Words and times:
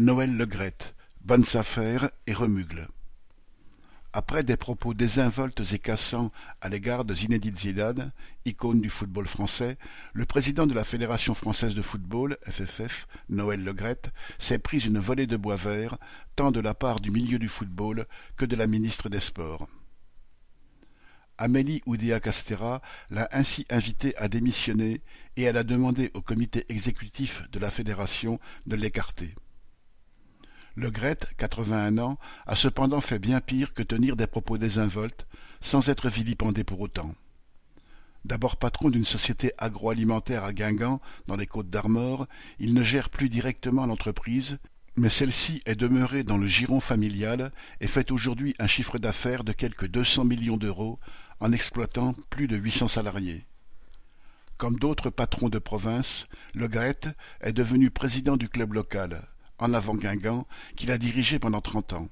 Noël 0.00 0.34
Legrette, 0.34 0.94
affaires 1.52 2.08
et 2.26 2.32
Remugle. 2.32 2.88
Après 4.14 4.42
des 4.42 4.56
propos 4.56 4.94
désinvoltes 4.94 5.74
et 5.74 5.78
cassants 5.78 6.32
à 6.62 6.70
l'égard 6.70 7.04
de 7.04 7.14
Zinedine 7.14 7.54
Zidane, 7.54 8.12
icône 8.46 8.80
du 8.80 8.88
football 8.88 9.28
français, 9.28 9.76
le 10.14 10.24
président 10.24 10.66
de 10.66 10.72
la 10.72 10.84
Fédération 10.84 11.34
française 11.34 11.74
de 11.74 11.82
football, 11.82 12.38
FFF, 12.48 13.08
Noël 13.28 13.62
Legrette, 13.62 14.10
s'est 14.38 14.58
pris 14.58 14.78
une 14.78 14.98
volée 14.98 15.26
de 15.26 15.36
bois 15.36 15.56
vert, 15.56 15.98
tant 16.34 16.50
de 16.50 16.60
la 16.60 16.72
part 16.72 17.00
du 17.00 17.10
milieu 17.10 17.38
du 17.38 17.48
football 17.48 18.06
que 18.38 18.46
de 18.46 18.56
la 18.56 18.66
ministre 18.66 19.10
des 19.10 19.20
Sports. 19.20 19.68
Amélie 21.36 21.82
Oudéa-Castéra 21.84 22.80
l'a 23.10 23.28
ainsi 23.32 23.66
invité 23.68 24.16
à 24.16 24.28
démissionner 24.28 25.02
et 25.36 25.42
elle 25.42 25.58
a 25.58 25.62
demandé 25.62 26.10
au 26.14 26.22
comité 26.22 26.64
exécutif 26.70 27.42
de 27.52 27.58
la 27.58 27.70
fédération 27.70 28.40
de 28.66 28.76
l'écarter. 28.76 29.34
Le 30.76 30.90
Gret, 30.90 31.18
quatre-vingt-un 31.36 31.98
ans, 31.98 32.18
a 32.46 32.54
cependant 32.54 33.00
fait 33.00 33.18
bien 33.18 33.40
pire 33.40 33.74
que 33.74 33.82
tenir 33.82 34.16
des 34.16 34.26
propos 34.26 34.56
désinvoltes, 34.56 35.26
sans 35.60 35.88
être 35.88 36.08
vilipendé 36.08 36.64
pour 36.64 36.80
autant. 36.80 37.14
D'abord 38.24 38.56
patron 38.56 38.90
d'une 38.90 39.04
société 39.04 39.52
agroalimentaire 39.58 40.44
à 40.44 40.52
Guingamp, 40.52 41.00
dans 41.26 41.36
les 41.36 41.46
Côtes 41.46 41.70
d'Armor, 41.70 42.26
il 42.58 42.74
ne 42.74 42.82
gère 42.82 43.08
plus 43.08 43.28
directement 43.28 43.86
l'entreprise, 43.86 44.58
mais 44.96 45.08
celle-ci 45.08 45.62
est 45.64 45.74
demeurée 45.74 46.22
dans 46.22 46.36
le 46.36 46.46
giron 46.46 46.80
familial 46.80 47.52
et 47.80 47.86
fait 47.86 48.10
aujourd'hui 48.10 48.54
un 48.58 48.66
chiffre 48.66 48.98
d'affaires 48.98 49.44
de 49.44 49.52
quelque 49.52 49.86
deux 49.86 50.04
cents 50.04 50.24
millions 50.24 50.58
d'euros 50.58 50.98
en 51.40 51.52
exploitant 51.52 52.14
plus 52.28 52.46
de 52.46 52.56
huit 52.56 52.72
cents 52.72 52.88
salariés. 52.88 53.46
Comme 54.58 54.78
d'autres 54.78 55.08
patrons 55.08 55.48
de 55.48 55.58
province, 55.58 56.28
Le 56.54 56.68
Gret 56.68 57.00
est 57.40 57.54
devenu 57.54 57.90
président 57.90 58.36
du 58.36 58.48
club 58.50 58.74
local 58.74 59.29
en 59.60 59.72
avant 59.72 59.94
Guingamp, 59.94 60.46
qu'il 60.76 60.90
a 60.90 60.98
dirigé 60.98 61.38
pendant 61.38 61.60
trente 61.60 61.92
ans. 61.92 62.08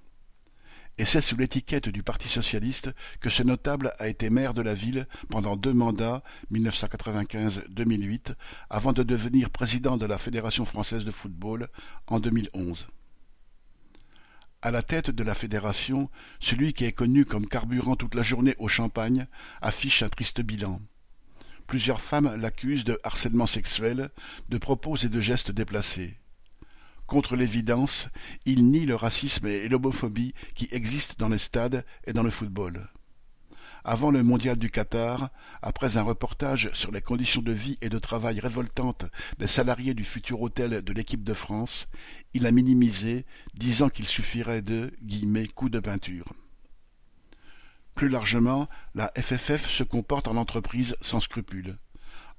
Et 0.98 1.04
c'est 1.04 1.20
sous 1.20 1.36
l'étiquette 1.36 1.88
du 1.88 2.02
Parti 2.02 2.28
socialiste 2.28 2.90
que 3.20 3.30
ce 3.30 3.44
notable 3.44 3.92
a 3.98 4.08
été 4.08 4.30
maire 4.30 4.52
de 4.52 4.62
la 4.62 4.74
ville 4.74 5.06
pendant 5.28 5.56
deux 5.56 5.72
mandats, 5.72 6.24
1995-2008, 6.52 8.34
avant 8.68 8.92
de 8.92 9.04
devenir 9.04 9.50
président 9.50 9.96
de 9.96 10.06
la 10.06 10.18
Fédération 10.18 10.64
française 10.64 11.04
de 11.04 11.12
football 11.12 11.68
en 12.08 12.18
2011. 12.18 12.88
À 14.60 14.72
la 14.72 14.82
tête 14.82 15.12
de 15.12 15.22
la 15.22 15.36
fédération, 15.36 16.10
celui 16.40 16.72
qui 16.72 16.84
est 16.84 16.92
connu 16.92 17.24
comme 17.24 17.46
carburant 17.46 17.94
toute 17.94 18.16
la 18.16 18.22
journée 18.22 18.56
au 18.58 18.66
champagne 18.66 19.28
affiche 19.62 20.02
un 20.02 20.08
triste 20.08 20.40
bilan. 20.40 20.80
Plusieurs 21.68 22.00
femmes 22.00 22.34
l'accusent 22.34 22.84
de 22.84 22.98
harcèlement 23.04 23.46
sexuel, 23.46 24.10
de 24.48 24.58
propos 24.58 24.96
et 24.96 25.08
de 25.08 25.20
gestes 25.20 25.52
déplacés. 25.52 26.18
Contre 27.08 27.36
l'évidence, 27.36 28.10
il 28.44 28.66
nie 28.66 28.84
le 28.84 28.94
racisme 28.94 29.46
et 29.46 29.66
l'homophobie 29.66 30.34
qui 30.54 30.68
existent 30.72 31.14
dans 31.16 31.30
les 31.30 31.38
stades 31.38 31.86
et 32.06 32.12
dans 32.12 32.22
le 32.22 32.28
football. 32.28 32.90
Avant 33.82 34.10
le 34.10 34.22
mondial 34.22 34.58
du 34.58 34.70
Qatar, 34.70 35.30
après 35.62 35.96
un 35.96 36.02
reportage 36.02 36.70
sur 36.74 36.90
les 36.90 37.00
conditions 37.00 37.40
de 37.40 37.50
vie 37.50 37.78
et 37.80 37.88
de 37.88 37.98
travail 37.98 38.40
révoltantes 38.40 39.06
des 39.38 39.46
salariés 39.46 39.94
du 39.94 40.04
futur 40.04 40.42
hôtel 40.42 40.82
de 40.82 40.92
l'équipe 40.92 41.24
de 41.24 41.32
France, 41.32 41.88
il 42.34 42.46
a 42.46 42.50
minimisé, 42.50 43.24
disant 43.54 43.88
qu'il 43.88 44.06
suffirait 44.06 44.60
de 44.60 44.92
coups 45.54 45.70
de 45.70 45.80
peinture. 45.80 46.26
Plus 47.94 48.10
largement, 48.10 48.68
la 48.94 49.10
FFF 49.16 49.66
se 49.66 49.82
comporte 49.82 50.28
en 50.28 50.36
entreprise 50.36 50.94
sans 51.00 51.20
scrupules. 51.20 51.78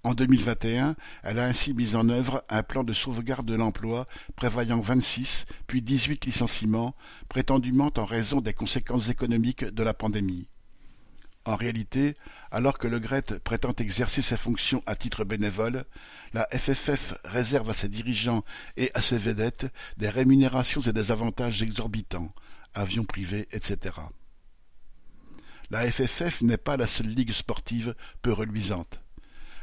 En 0.03 0.13
2021, 0.13 0.95
elle 1.23 1.39
a 1.39 1.45
ainsi 1.45 1.73
mis 1.73 1.95
en 1.95 2.07
œuvre 2.07 2.43
un 2.47 2.63
plan 2.63 2.85
de 2.85 2.93
sauvegarde 2.93 3.45
de 3.45 3.55
l'emploi 3.55 4.05
prévoyant 4.37 4.79
26 4.79 5.45
puis 5.67 5.81
18 5.81 6.25
licenciements, 6.25 6.95
prétendument 7.27 7.91
en 7.97 8.05
raison 8.05 8.39
des 8.39 8.53
conséquences 8.53 9.09
économiques 9.09 9.65
de 9.65 9.83
la 9.83 9.93
pandémie. 9.93 10.47
En 11.43 11.55
réalité, 11.55 12.15
alors 12.49 12.77
que 12.77 12.87
le 12.87 12.99
GRET 12.99 13.39
prétend 13.43 13.73
exercer 13.77 14.21
ses 14.21 14.37
fonctions 14.37 14.81
à 14.85 14.95
titre 14.95 15.25
bénévole, 15.25 15.85
la 16.33 16.47
FFF 16.51 17.15
réserve 17.25 17.69
à 17.69 17.73
ses 17.73 17.89
dirigeants 17.89 18.45
et 18.77 18.91
à 18.93 19.01
ses 19.01 19.17
vedettes 19.17 19.67
des 19.97 20.09
rémunérations 20.09 20.81
et 20.81 20.93
des 20.93 21.11
avantages 21.11 21.61
exorbitants, 21.61 22.33
avions 22.73 23.03
privés, 23.05 23.47
etc. 23.51 23.95
La 25.71 25.89
FFF 25.91 26.41
n'est 26.41 26.57
pas 26.57 26.77
la 26.77 26.87
seule 26.87 27.07
ligue 27.07 27.31
sportive 27.31 27.95
peu 28.21 28.31
reluisante. 28.31 29.01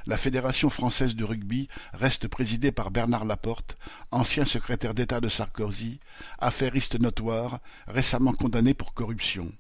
La 0.09 0.17
Fédération 0.17 0.71
française 0.71 1.17
de 1.17 1.25
rugby 1.25 1.67
reste 1.93 2.29
présidée 2.29 2.71
par 2.71 2.93
Bernard 2.93 3.25
Laporte, 3.25 3.77
ancien 4.13 4.45
secrétaire 4.45 4.95
d'État 4.95 5.21
de 5.21 5.29
Sarkozy, 5.29 5.99
affairiste 6.39 7.01
notoire, 7.01 7.59
récemment 7.89 8.33
condamné 8.33 8.73
pour 8.73 8.95
corruption. 8.95 9.51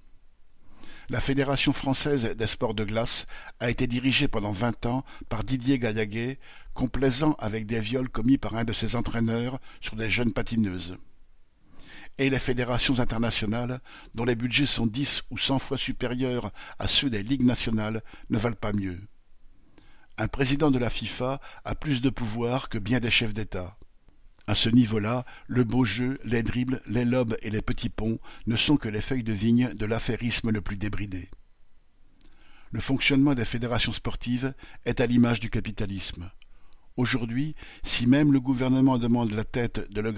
La 1.08 1.20
Fédération 1.20 1.72
française 1.72 2.36
des 2.36 2.46
sports 2.46 2.74
de 2.74 2.84
glace 2.84 3.26
a 3.58 3.70
été 3.70 3.88
dirigée 3.88 4.28
pendant 4.28 4.52
vingt 4.52 4.86
ans 4.86 5.04
par 5.28 5.42
Didier 5.42 5.80
Gaillaguet, 5.80 6.38
complaisant 6.74 7.34
avec 7.40 7.66
des 7.66 7.80
viols 7.80 8.08
commis 8.08 8.38
par 8.38 8.54
un 8.54 8.62
de 8.62 8.72
ses 8.72 8.94
entraîneurs 8.94 9.58
sur 9.80 9.96
des 9.96 10.10
jeunes 10.10 10.32
patineuses. 10.32 10.96
Et 12.18 12.30
les 12.30 12.38
fédérations 12.38 13.00
internationales, 13.00 13.80
dont 14.14 14.24
les 14.24 14.36
budgets 14.36 14.66
sont 14.66 14.86
dix 14.86 15.24
ou 15.30 15.38
cent 15.38 15.58
fois 15.58 15.76
supérieurs 15.76 16.52
à 16.78 16.86
ceux 16.86 17.10
des 17.10 17.24
ligues 17.24 17.44
nationales, 17.44 18.04
ne 18.30 18.38
valent 18.38 18.54
pas 18.54 18.72
mieux. 18.72 19.00
Un 20.18 20.28
président 20.28 20.70
de 20.70 20.78
la 20.78 20.88
FIFA 20.88 21.40
a 21.64 21.74
plus 21.74 22.00
de 22.00 22.08
pouvoir 22.08 22.70
que 22.70 22.78
bien 22.78 23.00
des 23.00 23.10
chefs 23.10 23.34
d'État. 23.34 23.76
À 24.46 24.54
ce 24.54 24.70
niveau-là, 24.70 25.26
le 25.46 25.62
beau 25.62 25.84
jeu, 25.84 26.18
les 26.24 26.42
dribbles, 26.42 26.80
les 26.86 27.04
lobes 27.04 27.36
et 27.42 27.50
les 27.50 27.60
petits 27.60 27.90
ponts 27.90 28.18
ne 28.46 28.56
sont 28.56 28.78
que 28.78 28.88
les 28.88 29.02
feuilles 29.02 29.24
de 29.24 29.34
vigne 29.34 29.74
de 29.74 29.84
l'affairisme 29.84 30.50
le 30.50 30.62
plus 30.62 30.76
débridé. 30.76 31.28
Le 32.70 32.80
fonctionnement 32.80 33.34
des 33.34 33.44
fédérations 33.44 33.92
sportives 33.92 34.54
est 34.86 35.00
à 35.00 35.06
l'image 35.06 35.40
du 35.40 35.50
capitalisme. 35.50 36.30
Aujourd'hui, 36.96 37.54
si 37.82 38.06
même 38.06 38.32
le 38.32 38.40
gouvernement 38.40 38.96
demande 38.96 39.32
la 39.32 39.44
tête 39.44 39.90
de 39.90 40.00
Le 40.00 40.14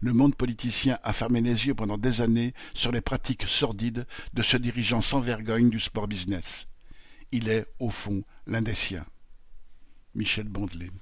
le 0.00 0.12
monde 0.12 0.34
politicien 0.34 0.98
a 1.02 1.14
fermé 1.14 1.40
les 1.40 1.66
yeux 1.66 1.74
pendant 1.74 1.96
des 1.96 2.20
années 2.20 2.52
sur 2.74 2.92
les 2.92 3.00
pratiques 3.00 3.48
sordides 3.48 4.06
de 4.34 4.42
ce 4.42 4.58
dirigeant 4.58 5.00
sans 5.00 5.20
vergogne 5.20 5.70
du 5.70 5.80
sport 5.80 6.08
business. 6.08 6.66
Il 7.32 7.48
est, 7.48 7.66
au 7.78 7.88
fond, 7.88 8.22
l'un 8.46 8.60
des 8.60 8.74
siens. 8.74 9.06
Michel 10.14 10.48
Bondelet. 10.48 10.92